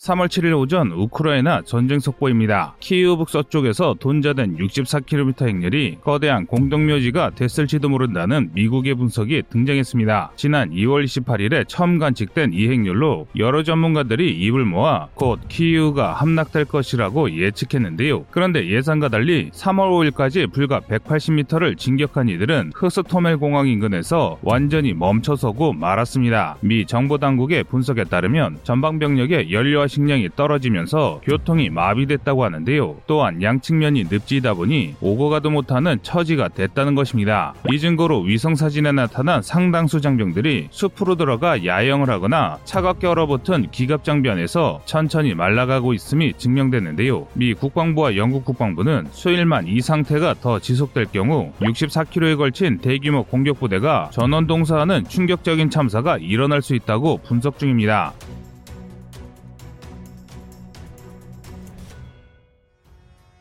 3월 0.00 0.28
7일 0.28 0.58
오전 0.58 0.92
우크라이나 0.92 1.60
전쟁 1.60 1.98
속보입니다. 1.98 2.74
키이우 2.80 3.18
북서쪽에서 3.18 3.96
돈자된 4.00 4.56
64km 4.56 5.46
행렬이 5.46 5.98
거대한 6.00 6.46
공동묘지가 6.46 7.32
됐을지도 7.34 7.90
모른다는 7.90 8.48
미국의 8.54 8.94
분석이 8.94 9.42
등장했습니다. 9.50 10.32
지난 10.36 10.70
2월 10.70 11.04
28일에 11.04 11.68
처음 11.68 11.98
관측된 11.98 12.54
이 12.54 12.68
행렬로 12.68 13.26
여러 13.36 13.62
전문가들이 13.62 14.40
입을 14.40 14.64
모아 14.64 15.08
곧 15.12 15.38
키이우가 15.48 16.14
함락될 16.14 16.64
것이라고 16.64 17.36
예측했는데요. 17.36 18.24
그런데 18.30 18.70
예상과 18.70 19.10
달리 19.10 19.50
3월 19.50 20.12
5일까지 20.12 20.50
불과 20.50 20.80
180m를 20.80 21.76
진격한 21.76 22.30
이들은 22.30 22.72
흐스토멜 22.74 23.34
공항 23.34 23.68
인근에서 23.68 24.38
완전히 24.40 24.94
멈춰서고 24.94 25.74
말았습니다. 25.74 26.56
미 26.62 26.86
정보 26.86 27.18
당국의 27.18 27.64
분석에 27.64 28.04
따르면 28.04 28.60
전방 28.62 28.98
병력의 28.98 29.52
연료와 29.52 29.89
식량이 29.90 30.30
떨어지면서 30.36 31.20
교통이 31.24 31.68
마비됐다고 31.68 32.44
하는데요. 32.44 32.96
또한 33.06 33.42
양측면이 33.42 34.04
늪지다 34.10 34.54
보니 34.54 34.94
오고 35.00 35.28
가도 35.28 35.50
못하는 35.50 35.98
처지가 36.02 36.48
됐다는 36.48 36.94
것입니다. 36.94 37.54
이 37.70 37.78
증거로 37.78 38.20
위성사진에 38.22 38.92
나타난 38.92 39.42
상당수 39.42 40.00
장병들이 40.00 40.68
숲으로 40.70 41.16
들어가 41.16 41.64
야영을 41.64 42.08
하거나 42.08 42.58
차갑게 42.64 43.08
얼어붙은 43.08 43.70
기갑장비 43.70 44.30
안에서 44.30 44.80
천천히 44.86 45.34
말라가고 45.34 45.92
있음이 45.92 46.34
증명됐는데요. 46.38 47.26
미 47.34 47.52
국방부와 47.54 48.16
영국 48.16 48.44
국방부는 48.44 49.08
수일만 49.10 49.66
이 49.66 49.80
상태가 49.80 50.34
더 50.40 50.60
지속될 50.60 51.06
경우 51.12 51.52
64km에 51.60 52.36
걸친 52.36 52.78
대규모 52.78 53.24
공격부대가 53.24 54.10
전원 54.12 54.46
동사하는 54.46 55.04
충격적인 55.08 55.70
참사가 55.70 56.16
일어날 56.16 56.62
수 56.62 56.74
있다고 56.74 57.18
분석 57.24 57.58
중입니다. 57.58 58.12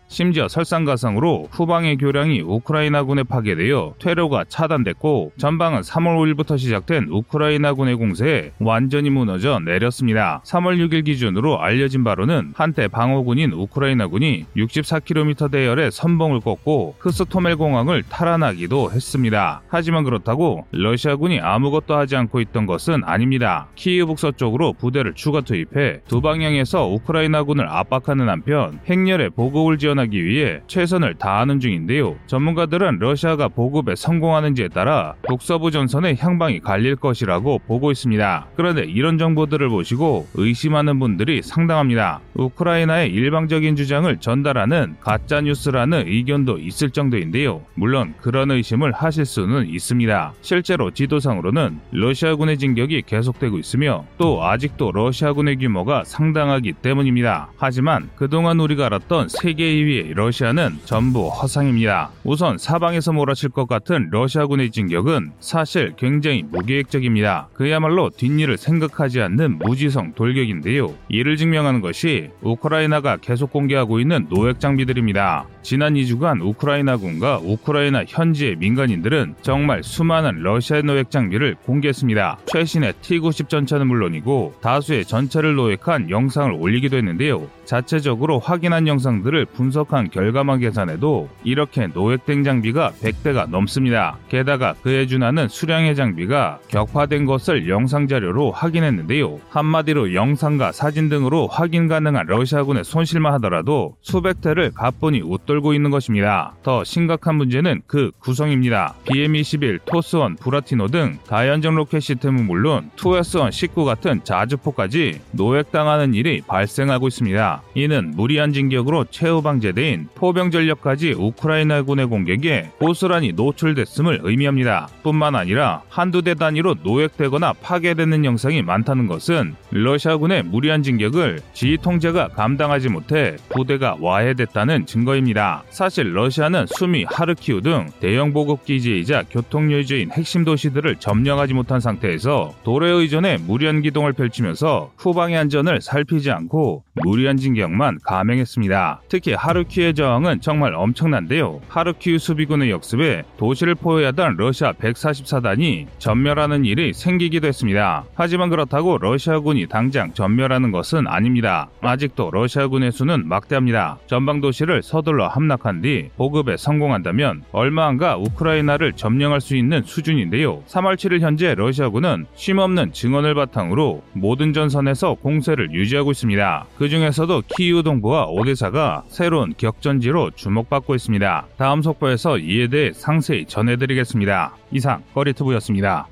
심지어 0.09 0.47
설상가상으로 0.47 1.49
후방의 1.51 1.97
교량이 1.97 2.41
우크라이나군에 2.41 3.21
파괴되어 3.23 3.93
퇴로가 3.99 4.45
차단됐고 4.49 5.33
전방은 5.37 5.81
3월 5.81 6.33
5일부터 6.33 6.57
시작된 6.57 7.09
우크라이나군의 7.11 7.95
공세에 7.95 8.51
완전히 8.59 9.11
무너져 9.11 9.59
내렸습니다. 9.59 10.41
3월 10.45 10.83
6일 10.83 11.05
기준으로 11.05 11.61
알려진 11.61 12.03
바로는 12.03 12.53
한때 12.55 12.87
방어군인 12.87 13.53
우크라이나군이 13.53 14.47
64km 14.57 15.51
대열의 15.51 15.91
선봉을 15.91 16.39
꺾고 16.39 16.95
크스토멜 16.97 17.53
공항을 17.53 18.01
탈환하기도 18.01 18.91
했습니다. 18.91 19.61
하지만 19.67 20.03
그렇다고 20.03 20.65
러시아군이 20.71 21.39
아무것도 21.39 21.95
하지 21.95 22.15
않고 22.15 22.41
있던 22.41 22.65
것은 22.65 23.03
아닙니다. 23.05 23.67
키이우 23.75 24.07
북서쪽으로 24.07 24.73
부대를 24.73 25.13
추가 25.13 25.41
투입해 25.41 26.01
두 26.07 26.19
방향에서 26.19 26.87
우크라이나군을 26.87 27.69
압박하는 27.69 28.27
한편 28.27 28.79
행렬에 28.89 29.29
보급을 29.29 29.77
지원 29.77 29.99
지원하기 30.09 30.25
위해 30.25 30.59
최선을 30.67 31.15
다하는 31.15 31.59
중인데요. 31.59 32.15
전문가들은 32.27 32.99
러시아가 32.99 33.47
보급에 33.47 33.95
성공하는지에 33.95 34.69
따라 34.69 35.15
북서부 35.27 35.71
전선의 35.71 36.17
향방이 36.19 36.59
갈릴 36.59 36.95
것이라고 36.97 37.59
보고 37.67 37.91
있습니다. 37.91 38.47
그런데 38.55 38.83
이런 38.83 39.17
정보들을 39.17 39.69
보시고 39.69 40.27
의심하는 40.33 40.99
분들이 40.99 41.41
상당합니다. 41.41 42.19
우크라이나의 42.33 43.11
일방적인 43.11 43.75
주장을 43.75 44.15
전달하는 44.17 44.95
가짜 44.99 45.41
뉴스라는 45.41 46.07
의견도 46.07 46.57
있을 46.59 46.89
정도인데요. 46.89 47.61
물론 47.75 48.13
그런 48.21 48.51
의심을 48.51 48.91
하실 48.91 49.25
수는 49.25 49.67
있습니다. 49.67 50.33
실제로 50.41 50.91
지도상으로는 50.91 51.79
러시아군의 51.91 52.57
진격이 52.57 53.03
계속되고 53.05 53.57
있으며 53.59 54.05
또 54.17 54.43
아직도 54.43 54.91
러시아군의 54.91 55.57
규모가 55.57 56.03
상당하기 56.03 56.73
때문입니다. 56.73 57.49
하지만 57.57 58.09
그동안 58.15 58.59
우리가 58.59 58.87
알았던 58.87 59.29
세계 59.29 59.75
2위 59.75 59.88
위해 59.89 60.13
러시아는 60.13 60.77
전부 60.85 61.27
허상입니다. 61.27 62.11
우선 62.23 62.57
사방에서 62.57 63.11
몰아칠 63.11 63.49
것 63.49 63.67
같은 63.67 64.07
러시아군의 64.11 64.71
진격은 64.71 65.31
사실 65.39 65.93
굉장히 65.97 66.43
무계획적입니다. 66.43 67.49
그야말로 67.53 68.09
뒷일을 68.09 68.57
생각하지 68.57 69.21
않는 69.21 69.57
무지성 69.59 70.13
돌격인데요. 70.13 70.93
이를 71.09 71.35
증명하는 71.35 71.81
것이 71.81 72.29
우크라이나가 72.41 73.17
계속 73.17 73.51
공개하고 73.51 73.99
있는 73.99 74.27
노획 74.29 74.59
장비들입니다. 74.59 75.45
지난 75.61 75.93
2주간 75.93 76.41
우크라이나군과 76.41 77.39
우크라이나 77.43 78.05
현지의 78.07 78.55
민간인들은 78.57 79.35
정말 79.41 79.83
수많은 79.83 80.41
러시아 80.41 80.81
노획 80.81 81.11
장비를 81.11 81.55
공개했습니다. 81.65 82.39
최신의 82.45 82.93
T-90 83.01 83.49
전차는 83.49 83.87
물론이고 83.87 84.55
다수의 84.61 85.05
전차를 85.05 85.55
노획한 85.55 86.09
영상을 86.09 86.51
올리기도 86.53 86.97
했는데요. 86.97 87.47
자체적으로 87.65 88.39
확인한 88.39 88.87
영상들을 88.87 89.45
분석한 89.45 90.09
결과만 90.09 90.59
계산해도 90.59 91.29
이렇게 91.43 91.87
노획된 91.87 92.43
장비가 92.43 92.93
100대가 93.01 93.47
넘습니다. 93.47 94.17
게다가 94.29 94.73
그에 94.81 95.05
준하는 95.05 95.47
수량의 95.49 95.95
장비가 95.95 96.59
격파된 96.69 97.25
것을 97.25 97.69
영상 97.69 98.07
자료로 98.07 98.51
확인했는데요. 98.51 99.39
한마디로 99.49 100.15
영상과 100.15 100.71
사진 100.71 101.09
등으로 101.09 101.47
확인 101.47 101.87
가능한 101.87 102.25
러시아군의 102.27 102.83
손실만 102.83 103.33
하더라도 103.33 103.95
수백 104.01 104.41
대를 104.41 104.71
가뿐히 104.73 105.21
웃 105.21 105.45
돌고 105.49 105.73
있는 105.73 105.89
것입니다. 105.89 106.53
더 106.61 106.83
심각한 106.83 107.33
문제는 107.33 107.81
그 107.87 108.11
구성입니다. 108.19 108.93
BM-21, 109.05 109.79
토스1, 109.79 110.39
브라티노 110.39 110.89
등 110.89 111.17
다연장 111.27 111.73
로켓 111.73 112.01
시스템은 112.01 112.45
물론 112.45 112.91
2S1, 112.95 113.51
19 113.51 113.83
같은 113.83 114.23
자주포까지 114.23 115.19
노획당하는 115.31 116.13
일이 116.13 116.41
발생하고 116.45 117.07
있습니다. 117.07 117.63
이는 117.73 118.11
무리한 118.15 118.53
진격으로 118.53 119.05
최후방 119.09 119.41
배치된 119.41 120.09
포병 120.13 120.51
전력까지 120.51 121.13
우크라이나군의 121.13 122.05
공격에 122.05 122.69
고스란히 122.77 123.31
노출됐음을 123.31 124.19
의미합니다. 124.21 124.87
뿐만 125.01 125.33
아니라 125.33 125.81
한두 125.89 126.21
대 126.21 126.35
단위로 126.35 126.75
노획되거나 126.83 127.53
파괴되는 127.53 128.23
영상이 128.23 128.61
많다는 128.61 129.07
것은 129.07 129.55
러시아군의 129.71 130.43
무리한 130.43 130.83
진격을 130.83 131.39
지휘 131.53 131.77
통제가 131.77 132.27
감당하지 132.29 132.89
못해 132.89 133.35
부대가 133.49 133.97
와해됐다는 133.99 134.85
증거입니다. 134.85 135.38
사실 135.69 136.15
러시아는 136.15 136.65
수미, 136.67 137.05
하르키우 137.05 137.61
등 137.61 137.87
대형 137.99 138.33
보급 138.33 138.65
기지이자 138.65 139.23
교통 139.29 139.71
요지인 139.71 140.11
핵심 140.11 140.43
도시들을 140.43 140.97
점령하지 140.97 141.53
못한 141.53 141.79
상태에서 141.79 142.53
도래 142.63 142.89
의존에 142.89 143.37
무리한 143.37 143.81
기동을 143.81 144.13
펼치면서 144.13 144.91
후방의 144.97 145.37
안전을 145.37 145.81
살피지 145.81 146.31
않고 146.31 146.83
무리한 147.03 147.35
진 147.35 147.49
진격만 147.49 147.99
감행했습니다. 148.03 149.01
특히 149.09 149.33
하르키의 149.33 149.95
저항은 149.95 150.41
정말 150.41 150.75
엄청난데요. 150.75 151.61
하르키우 151.67 152.19
수비군의 152.19 152.69
역습에 152.69 153.23
도시를 153.37 153.75
포위하던 153.75 154.35
러시아 154.37 154.71
144단이 154.73 155.87
전멸하는 155.97 156.65
일이 156.65 156.93
생기기도 156.93 157.47
했습니다. 157.47 158.05
하지만 158.13 158.49
그렇다고 158.49 158.97
러시아군이 158.99 159.67
당장 159.67 160.13
전멸하는 160.13 160.71
것은 160.71 161.07
아닙니다. 161.07 161.69
아직도 161.81 162.29
러시아군의 162.31 162.91
수는 162.91 163.27
막대합니다. 163.27 163.97
전방 164.05 164.41
도시를 164.41 164.83
서둘러 164.83 165.27
함락한 165.27 165.81
뒤 165.81 166.09
보급에 166.15 166.55
성공한다면 166.57 167.43
얼마 167.51 167.87
안가 167.87 168.17
우크라이나를 168.17 168.93
점령할 168.93 169.41
수 169.41 169.55
있는 169.55 169.81
수준인데요. 169.83 170.63
3월 170.67 170.95
7일 170.95 171.21
현재 171.21 171.55
러시아군은 171.55 172.27
쉼없는 172.35 172.93
증언을 172.93 173.33
바탕으로 173.33 174.03
모든 174.13 174.53
전선에서 174.53 175.15
공세를 175.15 175.73
유지하고 175.73 176.11
있습니다. 176.11 176.65
그 176.89 176.91
중에서도 176.91 177.43
키이우 177.55 177.83
동부와 177.83 178.25
오데사가 178.29 179.03
새로운 179.09 179.53
격전지로 179.55 180.31
주목받고 180.31 180.95
있습니다. 180.95 181.45
다음 181.55 181.83
속보에서 181.83 182.39
이에 182.39 182.67
대해 182.67 182.91
상세히 182.93 183.45
전해드리겠습니다. 183.45 184.55
이상 184.71 185.03
꺼리투브였습니다. 185.13 186.07